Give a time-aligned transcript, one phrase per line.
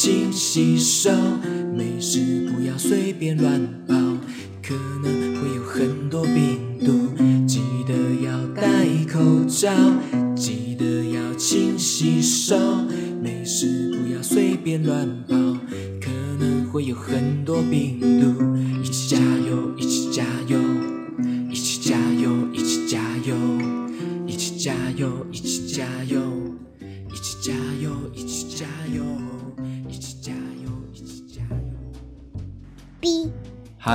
[0.00, 1.10] 勤洗手。
[1.76, 3.94] 没事，不要随便乱跑，
[4.62, 5.19] 可能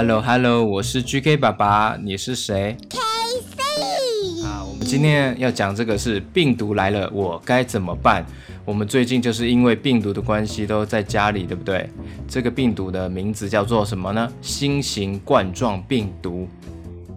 [0.06, 4.45] Hello Hello，我是 GK 爸爸，你是谁？KC。
[4.45, 8.23] 啊，我们今天要讲这个是病毒来了，我该怎么办？
[8.66, 11.89] 我们最近就是因为病毒的关系都在家里，对不对？
[12.28, 14.31] 这个病毒的名字叫做什么呢？
[14.44, 16.48] 新型冠状病毒。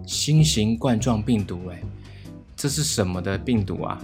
[0.07, 1.79] 新型冠状病毒，哎，
[2.55, 4.01] 这是什么的病毒啊？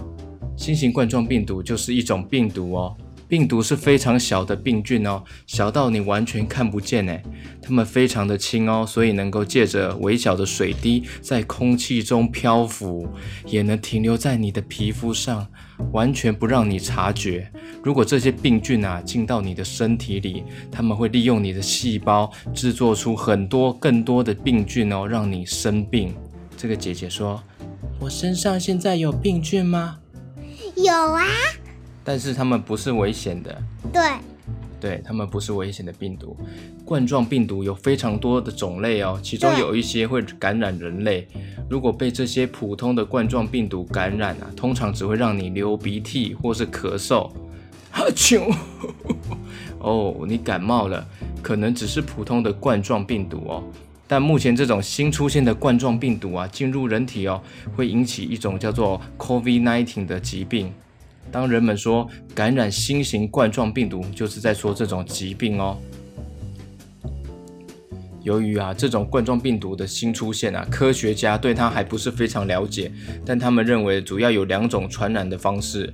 [0.56, 2.96] 新型冠状病毒就是一种病毒哦。
[3.28, 7.22] 病毒是非常小的病菌哦，小到你完全看不见诶。
[7.60, 13.08] 它们非常的轻哦，所以能够借着微小的水滴在空气中漂浮，
[13.46, 15.46] 也能停留在你的皮肤上，
[15.92, 17.50] 完全不让你察觉。
[17.82, 26.14] 如果这些病菌啊进到你的身体里，它们会利用你的细胞制作出很多更多的病菌哦，让你生病。
[26.56, 27.42] 这个姐姐说
[28.00, 29.98] ：“我身上现在有病菌吗？”
[30.76, 31.24] 有啊。
[32.06, 33.62] 但是它们不是危险的，
[33.92, 34.02] 对，
[34.80, 36.36] 对，它们不是危险的病毒。
[36.84, 41.26] 冠状病毒有非常多的种类哦，其中有一些会感染人类。
[41.68, 47.28] 如果被这些普通的冠状病毒感染啊，通常只会让你流鼻涕或是咳嗽。
[47.90, 48.54] 哈啾！
[49.80, 51.04] 哦，你感冒了，
[51.42, 53.64] 可能只是普通的冠状病毒哦。
[54.06, 57.42] 但目前这种新出现的冠状病毒啊，进入人体哦，
[57.74, 60.72] 会引起一种叫做 COVID-19 的疾病。
[61.30, 65.76] 当人们说感染新型冠状病毒，就是在说这种疾病哦。
[68.22, 72.90] 由于啊这种冠状病毒的新出现啊，科学家对它还不是非常了解，
[73.24, 75.92] 但他们认为主要有两种传染的方式。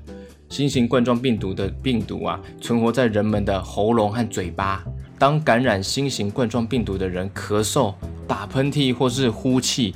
[0.49, 4.85] 新型冠状病毒的病毒啊，存活在人们的喉咙和嘴巴。
[5.19, 7.95] 当感染新型冠状病毒的人咳嗽、
[8.27, 9.95] 打喷嚏或是呼气。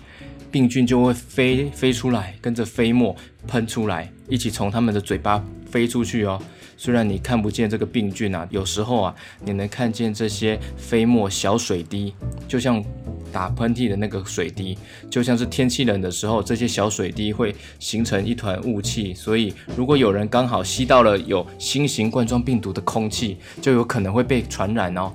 [0.48, 3.14] 病菌就会飞飞出来，跟着飞沫
[3.46, 6.40] 喷出来，一起从他们的嘴巴飞出去哦。
[6.78, 12.12] 虽然你看不见这个病菌啊，有时候啊，你能看见这些飞沫小水滴，
[12.46, 12.84] 就像
[13.32, 14.76] 打喷嚏的那个水滴，
[15.08, 19.14] 就像是天气冷的时候，这些小水滴会形成一团雾气。
[19.14, 25.10] 所以，如果有人刚好吸到了有新型冠状病毒的空气，就有可能会被传染哦。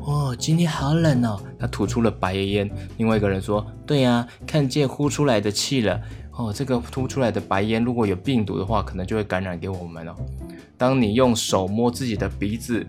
[0.00, 1.38] 哦，今天好冷哦！
[1.58, 2.70] 他吐出了白烟。
[2.96, 6.00] 另外一个人说：“对呀，看见呼出来的气了。
[6.36, 10.14] 哦，这个吐出来的白烟，如果有病毒的话，可能就会感染给我们哦。
[10.76, 12.86] 当你用手摸自己的鼻子，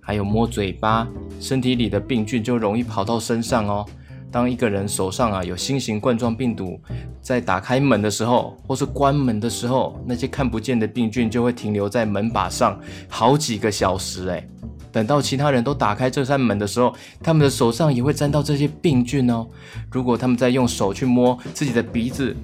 [0.00, 1.06] 还有摸嘴巴，
[1.40, 3.84] 身体里的病菌就容易跑到身上哦。
[4.30, 6.78] 当一个人手上啊有新型冠状病毒，
[7.20, 12.78] 在打开门的时候，或是关门的时候，那些看不见的病菌就会停留在门把上
[13.08, 14.46] 好几个小时，哎。”
[14.90, 19.46] 等到其他人都打开这扇门的时候，他们的手上也会沾到这些病菌哦。
[19.90, 22.34] 如果他们在用手去摸自己的鼻子，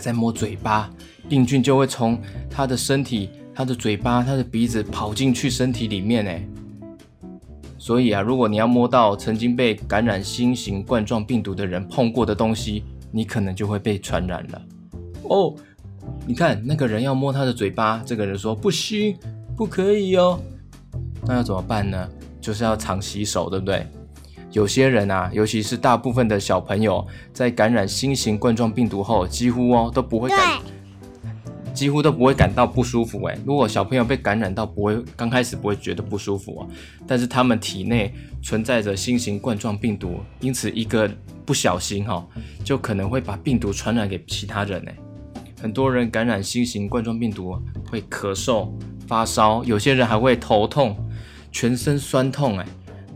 [0.00, 0.90] 在摸嘴巴，
[1.28, 2.20] 病菌就会从
[2.50, 6.46] 他的身体、他的嘴巴、他的鼻子跑进去身体里面哎。
[7.78, 14.62] 所以啊，如果你要摸到曾经被感染新型冠状病毒的人碰过的东西，你可能就会被传染了。
[15.24, 15.54] 哦，
[16.26, 19.16] 你看那个人要摸他的嘴巴，这个人说不行，
[19.56, 20.40] 不可以哦。
[21.26, 22.08] 那要怎么办呢？
[22.40, 23.86] 就是要常洗手，对不对？
[24.52, 30.60] 有些人啊，尤其是大部分的小朋友，在感染新型冠状病毒后，几乎哦都不会感，
[31.72, 33.24] 几乎都不会感到不舒服。
[33.24, 36.68] 诶，如果小朋友被感染到，不会刚开始不会觉得不舒服哦，
[37.06, 41.10] 但是他们体内存在着新型冠状病毒，因此一个
[41.46, 42.22] 不小心哈，
[42.62, 44.78] 就可能会把病毒传染给其他人。
[44.82, 44.94] 诶，
[45.62, 47.58] 很多人感染新型冠状病毒
[47.90, 48.68] 会咳嗽、
[49.06, 50.94] 发烧，有些人还会头痛。
[51.54, 52.66] 全身酸痛，哎，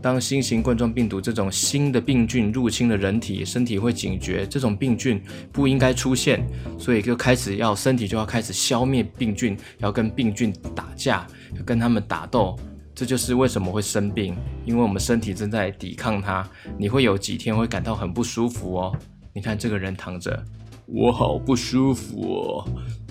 [0.01, 5.21] 当新型冠状病毒这种新的病菌入侵了人体，身体会警觉这种病菌
[5.51, 6.45] 不应该出现，
[6.77, 12.57] 所以就开始要身体就要开始消灭病菌，要跟病菌打架，要跟他们打斗。
[12.93, 14.35] 这就是为什么会生病，
[14.65, 16.47] 因为我们身体正在抵抗它。
[16.79, 18.95] 你会有几天会感到很不舒服哦。
[19.33, 20.43] 你看这个人躺着，
[20.87, 22.69] 我好不舒服哦，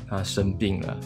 [0.09, 0.97] 他生病了。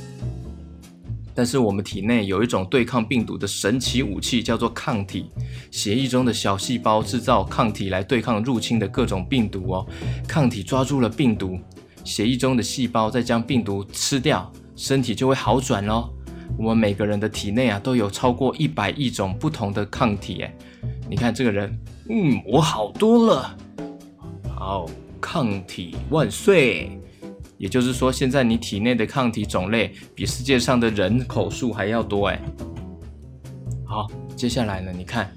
[1.41, 5.31] 但是我们体内有一种对抗病毒的神奇武器，叫做抗体。
[5.71, 9.87] 血液中的小细胞制造抗体来对抗入侵的各种病毒哦。
[10.29, 11.59] 抗体抓住了病毒，
[12.05, 16.11] 血液中的细胞再将病毒吃掉，身体就会好转喽。
[16.59, 20.43] 我们每个人的体内啊，都有超过一百亿种不同的抗体。
[20.43, 20.55] 哎，
[21.09, 21.75] 你看这个人，
[22.11, 23.57] 嗯，我好多了。
[24.55, 24.85] 好，
[25.23, 27.00] 抗体万岁！
[27.61, 32.29] 也就是说，现在你体内的抗体种类比世界上的人口数还要多。
[32.29, 32.41] 哎，
[33.85, 34.91] 好，接下来呢？
[34.97, 35.31] 你看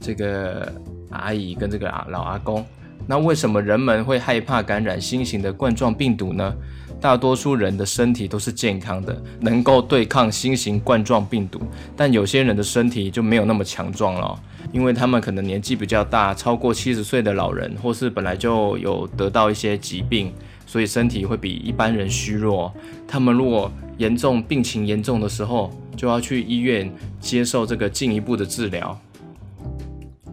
[0.00, 0.72] 这个
[1.10, 2.64] 阿姨跟这个老阿公，
[3.06, 6.50] 那为什么人们会害怕感染新型的冠状病毒呢？
[6.98, 11.60] 大多数人的身体都是健康的，能够对抗新型冠状病毒，
[11.94, 14.38] 但有些人的身体就没有那么强壮了，
[14.72, 20.30] 因为他们可能年纪比较大，超过七十岁的老人，或是本来就有得到一些疾病，
[20.70, 22.72] 所以身体会比一般人虚弱。
[23.08, 23.68] 他们如果
[23.98, 26.88] 严重病情严重的时候，就要去医院
[27.18, 28.96] 接受这个进一步的治疗，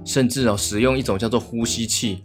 [0.06, 2.22] 甚至哦使用一种叫做呼吸器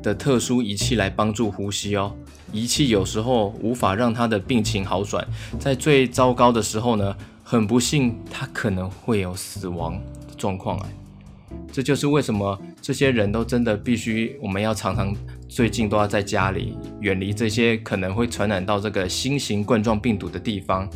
[0.00, 2.14] 的特殊仪器来帮助呼吸哦。
[2.52, 5.26] 仪器有时候无法让他的病情好转，
[5.58, 10.00] 在最糟糕的时候呢，很不幸，他可能会有死亡
[10.36, 10.88] 状况啊。
[11.72, 15.12] 这就是为什么这些人都真的必须，我们要常常
[15.48, 20.88] 最近都要在家里，远离这些可能会传染到这个新型冠状病毒的地方。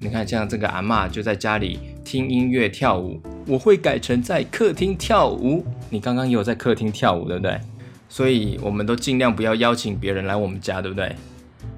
[0.00, 5.64] 你看，像这个阿嬷就在家里听音乐跳舞，我会改成在客厅跳舞。
[5.90, 7.60] 你刚刚也有在客厅跳舞，对不对？
[8.08, 11.14] 所以，我们都尽量不要邀请别人来我们家，对不对？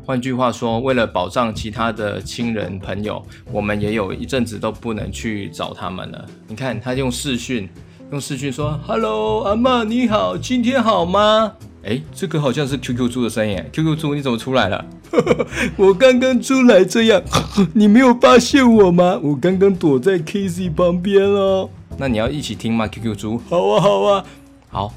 [0.06, 3.23] 换句话说，为了保障其他的亲人朋友，
[3.53, 6.27] 我们也有一阵子都不能去找他们了。
[6.47, 7.69] 你看，他用视讯，
[8.11, 11.53] 用视讯说：“Hello，阿嬷你好，今天好吗？”
[11.83, 13.62] 诶，这个好像是 QQ 猪的声音。
[13.73, 14.85] QQ 猪，你怎么出来了？
[15.77, 17.23] 我刚刚出来这样，
[17.75, 19.19] 你没有发现我吗？
[19.23, 21.69] 我刚刚躲在 Casey 旁边哦。
[21.99, 23.41] 那你要一起听吗？QQ 猪？
[23.49, 24.25] 好啊，好啊，
[24.69, 24.95] 好，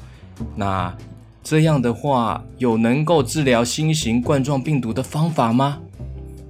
[0.56, 0.94] 那。
[1.42, 5.78] 这样的话，有能够治疗新型冠状病毒的方法吗？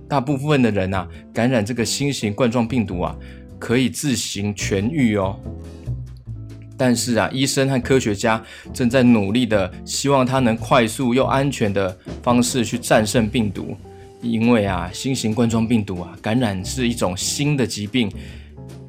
[0.09, 3.15] 大部分的人啊，感染这个新型冠状病毒啊，
[3.61, 5.39] 可以自行痊愈哦。
[6.79, 8.43] 但是啊，医生和科学家
[8.73, 13.77] 正在努力的，希望他能快速又安全的方式去战胜病毒。
[14.23, 18.11] 因为啊，新型冠状病毒啊，感染是一种新的疾病。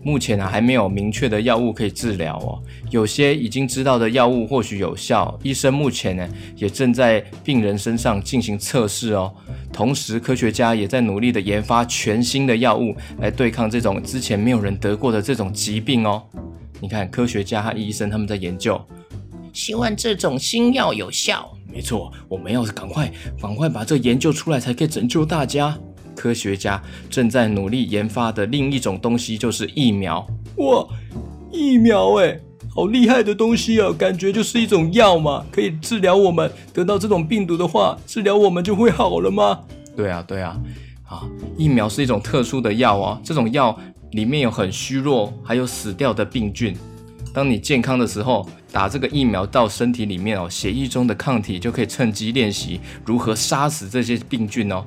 [0.02, 2.58] 目前呢，还没有明确的药物可以治疗哦。
[2.90, 9.32] 有些已经知道的药物或许有效，医生目前呢也正在病人身上进行测试哦。
[9.74, 16.24] 同时，科学家也在努力的研发全新的药物来对抗这种之前没有人得过的这种疾病哦。
[16.82, 18.80] 你看，科学家和医生他们在研究，
[19.54, 21.52] 希望这种新药有效。
[21.72, 23.12] 没错，我们要赶快
[23.42, 25.78] 赶快把这研究出来，才可以拯救大家。
[26.16, 30.26] 科学家正在努力研发的另一种东西就是疫苗。
[30.58, 30.86] 哇，
[31.52, 32.38] 疫苗哎，
[32.74, 33.90] 好厉害的东西啊！
[33.98, 39.62] 感觉就是一种药嘛，可以治疗我们得到这种病毒的话，治疗我们就会好了吗？
[39.96, 40.60] 对啊，对啊，
[41.06, 41.24] 啊，
[41.58, 43.22] 疫苗是一种特殊的药哦。
[43.24, 43.78] 这种药
[44.12, 46.76] 里面有很虚弱还有死掉的病菌。
[47.34, 54.84] 当你健康的时候，打这个疫苗到身体里面哦，血液中的抗体就可以趁机练习如何杀死这些病菌哦。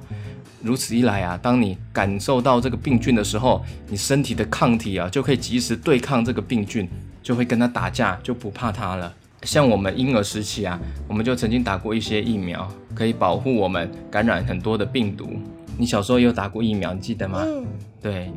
[0.61, 6.89] 如此一来啊，当你感受到这个病菌的时候，你身体的抗体啊就可以及时对抗这个病菌，
[7.23, 9.13] 就会跟它打架，就不怕它了。
[9.43, 15.31] 像我们婴儿时期啊，我们就曾经打过一些疫苗，可以保护我们感染很多的病毒。
[15.77, 17.43] 你小时候有打过疫苗，你记得吗？
[17.45, 17.67] 嗯。
[18.01, 18.31] 对。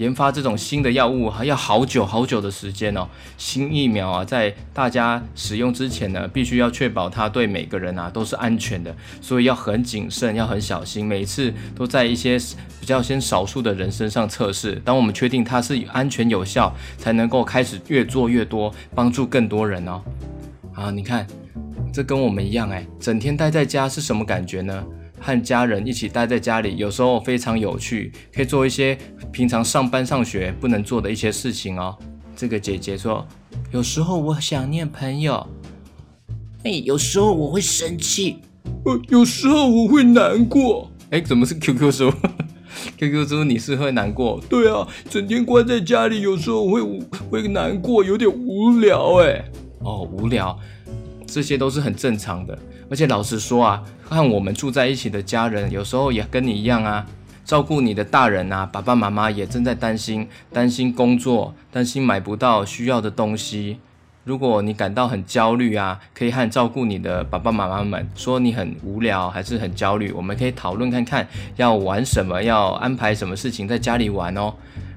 [0.00, 3.06] 研发这种新的药物还要好久好久的时间哦。
[3.36, 12.38] 新疫苗啊，在大家使用之前呢，必须要确保它对每个人啊都是安全的，所以要很谨慎，要很小心，每次都在一些
[12.80, 14.80] 比较先少数的人身上测试。
[14.82, 20.00] 当我们确定它是安全有效，才能够开始越做越多，帮助更多人哦。
[20.74, 21.26] 啊，你看，
[21.92, 24.82] 这跟我们一样哎，整天待在家是什么感觉呢？
[25.20, 28.96] 和家人一起待在家里，有时候非常有趣，可以做一些
[29.30, 31.96] 平常上班上学不能做的一些事情哦。
[32.34, 33.26] 这个姐姐说，
[33.70, 35.46] 有时候我想念朋友，
[36.64, 38.38] 哎，有时候我会生气，
[38.86, 40.90] 呃，有时候我会难过。
[41.10, 42.14] 哎，怎么是 QQ 说
[42.96, 44.40] ？QQ 猪，你是会难过？
[44.48, 46.80] 对啊，整天关在家里，有时候会
[47.30, 49.44] 会难过，有点无聊哎。
[49.80, 50.58] 哦，无聊。
[51.26, 52.58] 这些都是很正常的，
[52.90, 57.06] 而且老实说啊，和我们住在一起的家人，有时候也跟你一样啊。
[57.44, 63.78] 照顾你的大人啊，爸爸妈妈也正在担心，担心工作，担心买不到需要的东西。
[64.24, 74.52] 如果你感到很焦虑啊，可以和照顾你的爸爸妈妈们说你很无聊还是很焦虑，我们可以讨论看看要玩什么，要安排什么事情在家里玩哦。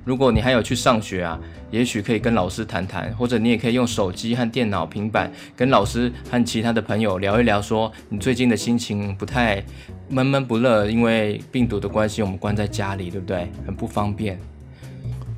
[0.05, 1.39] 如果你还有去上学啊，
[1.71, 9.63] 也许可以跟老师谈谈，或者你也可以用手机和电脑、平板跟老师和其他的朋友聊一聊，说你最近的心情不太
[10.09, 13.49] 闷闷不乐，因为病毒的关系，我们关在家里，对不对？
[13.65, 14.37] 很不方便。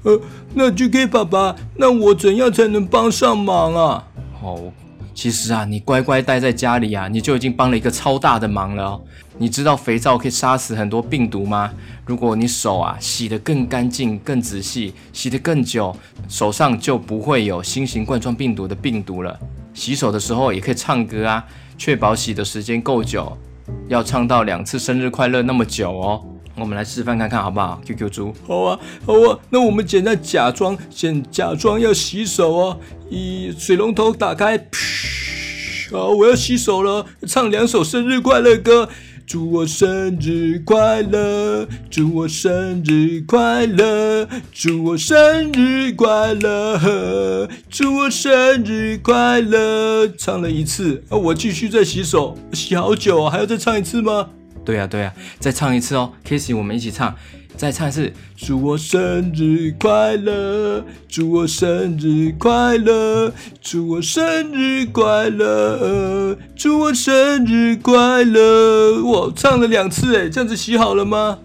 [0.04, 0.20] 呃，
[0.54, 4.08] 那 GK 爸爸，那我怎样才能帮上忙啊？
[4.42, 4.72] 哦，
[5.14, 9.02] 其实啊，你乖乖待在家里啊，你就已经帮了一个超大的忙了哦。
[9.38, 11.74] 你知道肥皂可以杀死很多病毒吗？
[12.06, 15.96] 如果你手啊洗得更干净、更仔细，洗得更久，
[16.30, 19.38] 手上就不会有新型冠状病毒的病毒了。
[19.74, 21.44] 洗手的时候也可以唱歌啊，
[21.78, 23.38] 确保洗的时间够久，
[23.90, 26.24] 要唱到两次生日快乐那么久哦。
[26.58, 29.38] 我们来示范看看好不好？QQ 猪，好啊，好啊。
[29.50, 32.80] 那我们现在假装，先假装要洗手哦。
[33.10, 38.88] 一水龙头打开，嘘，好，我要洗手了，唱两首生日快乐歌。
[39.28, 50.08] 祝我生日快乐，祝我生日快乐，祝我生日快乐，祝我生日快乐。
[50.08, 54.30] 唱了一次，啊，我继续再洗手，洗好久啊，还要再唱一次吗？
[54.64, 57.16] 对呀对呀，再唱一次哦，Kissy，我们一起唱。
[57.58, 63.32] 再唱一次，祝我生日快乐，祝我生日快乐，
[63.62, 69.02] 祝我生日快乐，祝我生日快乐。
[69.04, 71.40] 我唱了两次，哎，这样子洗好了吗？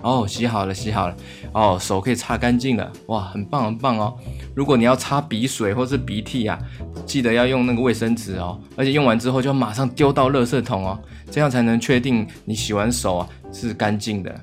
[0.00, 1.14] 哦，洗好了，洗好了。
[1.52, 4.16] 哦，手可以擦干净了，哇，很棒很棒哦。
[4.54, 6.58] 如果你要擦鼻水或是鼻涕啊，
[7.04, 10.98] 记得要用那个卫生纸哦，而且用完之后就要马上丢到垃圾桶哦，
[11.30, 14.34] 这样才能确定你洗完手啊是干净的。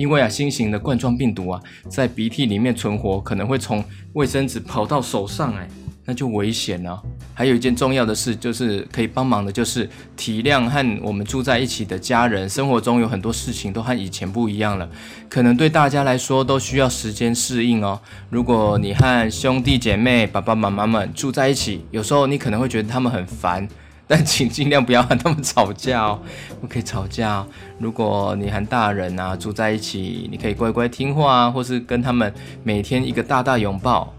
[0.00, 5.68] 因为啊，新型的冠状病毒啊，在鼻涕里面存活，可能会从卫生纸跑到手上，哎，
[6.06, 7.02] 那就危险了。
[7.34, 12.48] 还有一件重要的事，就是可以帮忙的，就是体谅和我们住在一起的家人。
[12.48, 14.88] 生活中有很多事情都和以前不一样了，
[15.28, 18.00] 可能对大家来说都需要时间适应哦。
[18.30, 23.68] 如果你和兄弟姐妹、爸爸妈妈们住在一起，有时候你可能会觉得他们很烦。
[24.10, 26.20] 但请尽量不要和他们吵架哦，
[26.60, 27.46] 不可以吵架哦。
[27.78, 34.12] 如果你和大人啊住在一起，你可以乖乖听话啊，或是跟他们每天一个大大拥抱，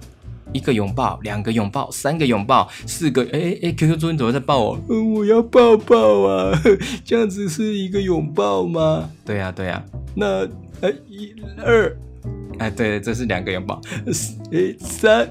[0.53, 3.21] 一个拥抱，两个拥抱，三个拥抱，四个。
[3.33, 4.79] 哎哎哎，QQ 猪你怎么在抱我？
[4.89, 6.57] 嗯，我要抱抱啊，
[7.03, 9.09] 这样子是一个拥抱吗？
[9.25, 9.83] 对呀对呀。
[10.15, 10.47] 那
[10.79, 11.93] 呃一二，
[12.59, 13.81] 哎对，这是两个拥抱。
[14.53, 15.29] 哎三。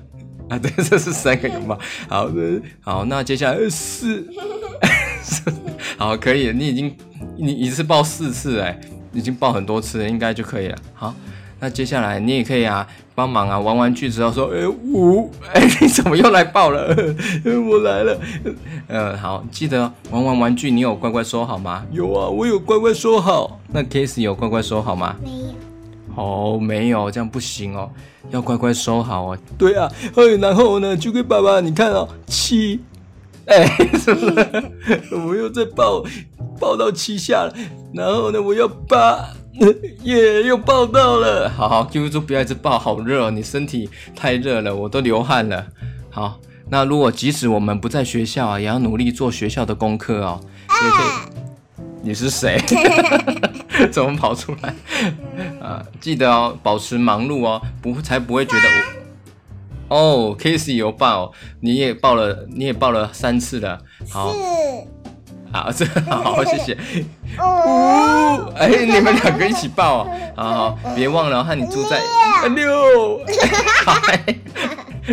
[0.50, 1.78] 啊，对，这是三个拥抱。
[2.08, 4.26] 好的，好，那接下来四，
[5.96, 6.94] 好，可以，你已经
[7.38, 8.78] 你一次抱四次，哎，
[9.12, 10.76] 已经抱很多次了，应该就可以了。
[10.92, 11.14] 好，
[11.60, 16.88] 那接下来你也可以啊，帮忙啊，玩玩具之后说，哎五，哎你怎么又来抱了？
[17.44, 18.20] 我来了。
[18.88, 19.80] 嗯，好，记得
[20.10, 21.86] 玩玩玩具，你有乖乖收好吗？
[21.92, 23.60] 有啊，我有乖乖收好。
[23.68, 25.14] 那 Case 有乖乖收好吗？
[25.22, 25.69] 没有。
[26.16, 27.90] 哦，没有，这样不行哦，
[28.30, 29.38] 要乖乖收好哦。
[29.56, 29.90] 对啊，
[30.40, 32.80] 然后呢，就给爸爸，你看哦，七，
[33.46, 33.66] 哎，
[33.98, 34.36] 是不是？
[35.26, 36.02] 我又在抱，
[36.58, 37.54] 抱到七下了。
[37.94, 39.30] 然后呢，我要八，
[40.02, 41.48] 耶，又抱到了。
[41.48, 45.66] 好好，QQ 猪不要一直抱，好热哦，你身体太热了，我都流汗了。
[46.10, 46.38] 好，
[46.68, 50.40] 那如果即使我们不在学校啊，也要努力做学校的功课哦。
[50.68, 51.40] 也可以。
[52.02, 52.58] 你是谁？
[53.90, 54.74] 怎么跑出来？
[55.60, 59.96] 啊，记得哦，保持忙碌哦，不才不会觉得我。
[59.96, 63.80] 哦，Kissy 有抱，你也抱了，你也抱了三次了。
[64.08, 64.32] 好，
[65.52, 66.76] 好，这好， 谢谢。
[67.36, 70.04] 哦，哎，你们两个一起抱，
[70.36, 72.00] 好好， 别忘了和你住在
[72.48, 73.20] 六。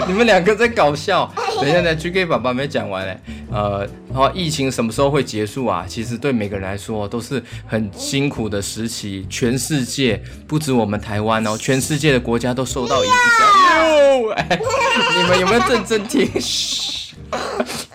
[0.07, 1.31] 你们两个在搞笑。
[1.61, 3.17] 等一下，呢 GK 爸爸没讲完嘞。
[3.51, 5.85] 呃，然后疫情什么时候会结束啊？
[5.87, 9.25] 其实对每个人来说都是很辛苦的时期。
[9.29, 13.17] 全世界不止我们台湾哦，全世界的国家都受到影响。
[14.35, 14.59] 哎，
[15.17, 16.29] 你们有没有认真听？
[16.39, 17.13] 嘘，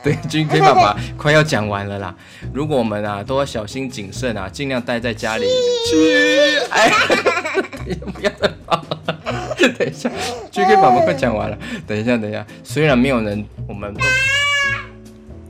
[0.02, 2.14] 对，GK 爸爸快要讲完了啦。
[2.52, 5.44] 如果我们啊都要小心谨慎啊，尽量待在家里。
[5.90, 6.90] 去，哎，
[8.14, 8.84] 不要再跑。
[9.78, 10.10] 等一下
[10.50, 11.58] ，GK 宝宝快讲完了。
[11.86, 13.94] 等一下，等一下，虽然没有人，我们，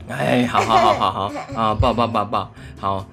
[0.07, 3.05] 哎，好好好好好 啊，抱抱抱抱，好。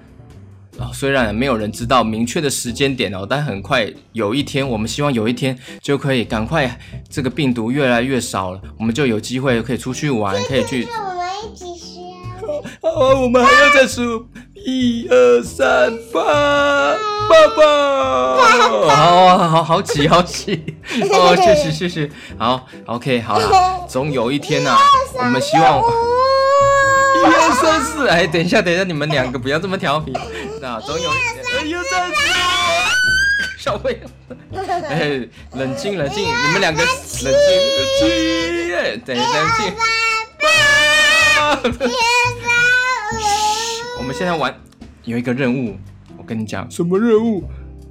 [0.93, 10.85] 虽然没有人知道明确的时间点哦，但很快有一天，我们希望有一天就可以赶快这个病毒越来越少了，我们就有机会可以出去玩，可以去。
[10.85, 11.99] 我们一起学。
[12.81, 12.89] 好，
[13.21, 16.23] 我们还要再数一二三八。
[17.29, 18.95] 爸爸。
[18.95, 20.70] 好好好奇好奇
[21.11, 22.09] 哦，谢谢谢谢。
[22.37, 24.79] 好，OK，好了， 总有一天呐、啊，
[25.19, 30.11] 我们希望一二三四，哎，等一下等一下，你们两个不要这么调皮。
[30.61, 31.09] 那总有
[31.65, 32.15] 一二三四，
[33.59, 33.99] 小朋友，
[34.89, 36.91] 哎，冷静冷静，你们两个冷
[37.23, 37.33] 静冷
[37.99, 39.25] 静，哎，等冷
[39.57, 39.73] 静。
[43.99, 44.53] 我们现在玩
[45.03, 45.77] 有一个任务，
[46.17, 47.43] 我跟你讲，什么任务？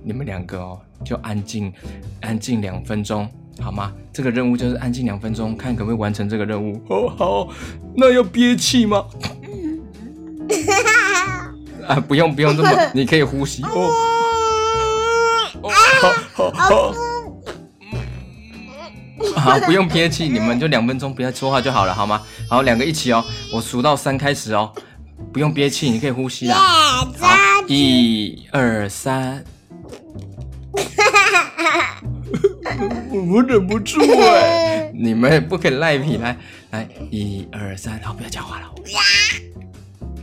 [0.02, 1.72] 你们两个哦，就安静，
[2.20, 3.28] 安静两分钟，
[3.60, 3.92] 好吗？
[4.12, 6.80] 这个任务就是安静两分钟，看可不可以完成这个任务。
[6.88, 7.48] 哦，好，
[7.96, 9.04] 那要憋气吗？
[11.86, 13.90] 啊，不用不用这么，你可以呼吸哦。
[15.62, 16.94] 哦，好好好。
[19.36, 22.22] 好，不用憋气， 你们就两分钟不要说话就好了，好吗？
[22.48, 24.72] 好，两个一起哦，我数到三开始哦，
[25.32, 26.56] 不用憋气，你可以呼吸啦。
[26.56, 27.08] 好，
[27.68, 29.44] 一二三。
[33.32, 34.90] 我忍不住哎！
[34.94, 36.36] 你们不可以赖皮，来
[36.70, 38.66] 来，一二三，好，不要讲话了。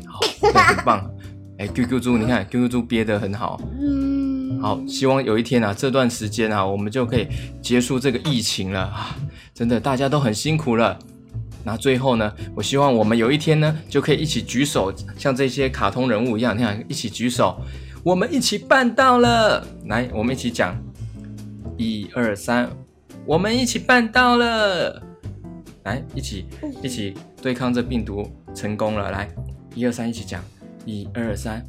[0.06, 1.10] 好，对，很棒。
[1.58, 3.60] 哎，QQ 猪，你看 QQ 猪憋得很好。
[3.80, 7.28] 嗯好，希望有一天啊，这段时间啊，我们就可以
[7.62, 9.16] 结束这个疫情了啊！
[9.54, 10.98] 真的，大家都很辛苦了。
[11.64, 17.60] 那最后呢，我希望我们有一天呢，就可以一起举手，像这些卡通人物一样，你看，一起举手，
[18.04, 19.66] 我们一起办到了。
[19.86, 20.76] 来，我们一起讲，
[21.78, 22.70] 一二三，
[23.26, 25.02] 我们一起办到了。
[25.84, 26.46] 来，一起
[26.82, 29.12] 一起对抗这病毒，成功了。
[29.12, 29.30] 来，
[29.76, 30.44] 一二三，一起讲，
[30.86, 31.64] 一二三，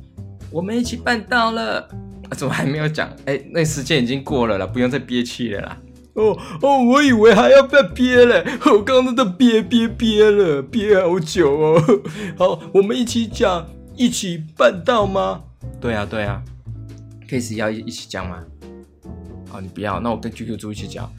[0.51, 1.81] 我们一起办到了。
[2.29, 3.09] 啊，怎么还没有讲？
[3.27, 5.79] 哎，那时间已经过了啦，不用再憋气了啦。
[6.15, 11.83] 哦哦，我以为还要再憋嘞，我刚刚都憋憋憋了，憋好久哦。
[12.37, 15.45] 好，我们一起讲，一起办到吗？
[15.81, 16.43] 对啊，对啊
[17.29, 18.43] ，Case 要一起讲吗？
[19.49, 21.11] 好，你不要，那我跟 QQ 猪一起讲。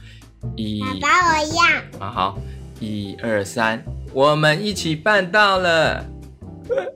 [0.56, 2.06] 一，爸爸我要。
[2.06, 2.39] 啊好，
[2.80, 6.06] 一二三，我们一起办到了。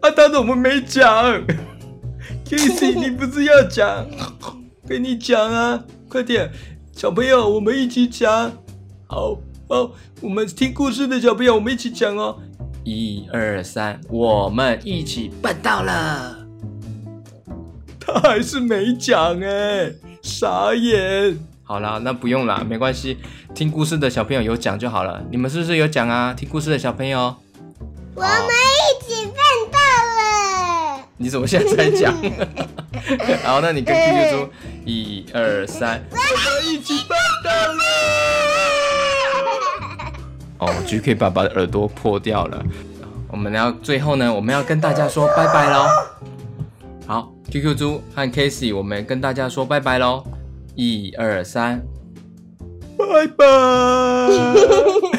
[0.01, 1.43] 啊，他怎么没讲？
[2.45, 4.05] Casey， 你不是要讲？
[4.87, 6.51] 跟你讲啊，快点，
[6.93, 8.51] 小朋友，我们一起讲。
[9.07, 9.91] 好，好，
[10.21, 12.39] 我们听故事的小朋友，我们一起讲哦。
[12.83, 16.37] 一二三，我们一起办到了。
[17.99, 19.91] 他还是没讲哎，
[20.23, 21.37] 傻眼。
[21.63, 23.19] 好啦，那不用啦，没关系。
[23.53, 25.21] 听故事的小朋友有讲就好了。
[25.29, 26.33] 你们是不是有讲啊？
[26.33, 27.35] 听故事的小朋友，
[28.15, 29.35] 我们一起办
[29.71, 31.03] 到了。
[31.17, 32.13] 你怎么现在才讲？
[33.43, 34.49] 好，那你跟 QQ 说，
[34.85, 37.83] 一二三，我们一起办到了。
[40.59, 42.63] 哦，GK 爸爸的耳朵破掉了。
[43.27, 45.85] 我们要最后呢，我们要跟大家说拜拜喽。
[47.53, 50.23] 好，QQ 猪和 Casey，我们跟大家说拜拜喽。
[50.75, 51.85] 一二三，
[52.97, 53.45] 拜拜。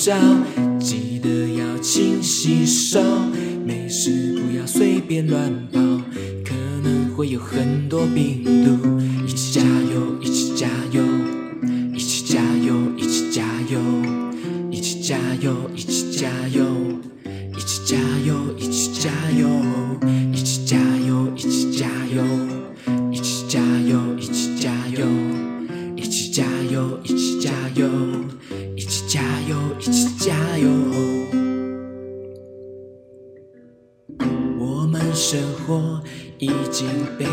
[0.00, 0.14] 照
[0.78, 3.00] 记得要勤洗手
[3.64, 5.80] 没事不要随便乱跑
[6.44, 8.57] 可能会有很多病。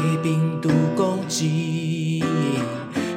[0.06, 2.24] 被病毒攻击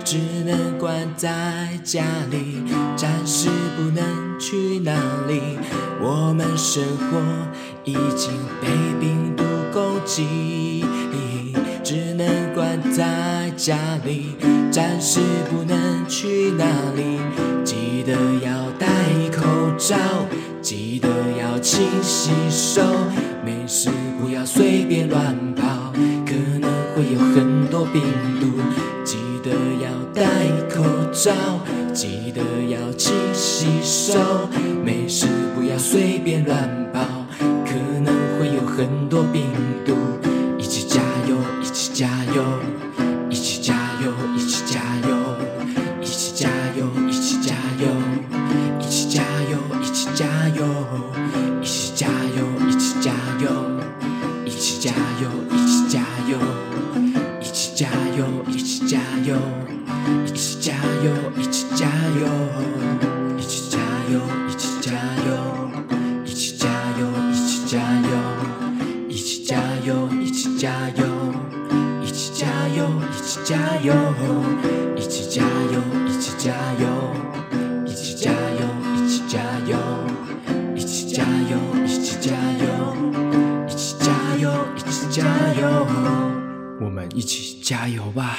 [0.04, 2.62] 只能关在家里
[2.96, 4.92] 暂时不能去哪
[5.26, 5.58] 里。
[6.00, 7.20] 我们生活
[7.84, 10.82] 已经被病毒攻击
[11.84, 14.34] 只能关在家里
[14.70, 15.20] 暂时
[15.50, 16.64] 不能去哪
[16.96, 17.20] 里。
[17.64, 18.88] 记得要戴
[19.30, 19.42] 口
[19.76, 19.94] 罩
[20.62, 22.80] 记得要勤洗手
[23.44, 25.77] 没事不要随便乱跑。
[27.84, 28.02] 病
[28.40, 28.46] 毒。
[29.04, 29.50] 记得
[29.82, 30.22] 要戴
[30.68, 31.32] 口罩，
[31.94, 34.18] 记得要勤洗手，
[34.84, 37.00] 没事不要随便乱跑，
[37.64, 39.44] 可能会有很多病
[39.86, 39.94] 毒。
[40.58, 42.42] 一起加油，一起加油，
[86.98, 88.36] 们一起加油吧！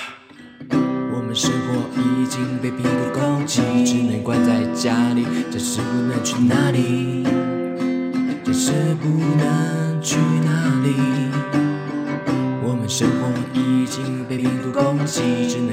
[0.69, 7.23] 我们生活已经被病毒攻击，只能关在家里，暂时不能去哪里，
[8.43, 10.51] 暂时不能去哪
[10.83, 10.91] 里。
[12.61, 15.68] 我们生活已经被病毒攻击，只能